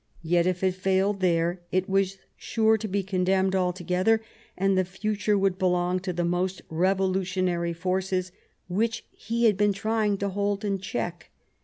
Yet 0.23 0.47
if 0.47 0.63
it 0.63 0.73
failed 0.73 1.19
there 1.19 1.61
it 1.71 1.87
was 1.87 2.17
sure 2.35 2.75
to 2.75 2.87
be 2.87 3.03
condemned 3.03 3.55
altogether, 3.55 4.19
and 4.57 4.75
the 4.75 4.83
future 4.83 5.37
would 5.37 5.59
belong 5.59 5.99
to 5.99 6.11
the 6.11 6.25
more 6.25 6.47
revolutionary 6.71 7.73
forces 7.73 8.31
which 8.67 9.05
he 9.11 9.45
had 9.45 9.57
been 9.57 9.73
trying 9.73 10.17
to 10.17 10.29
hold 10.29 10.65
in 10.65 10.79
check. 10.79 11.29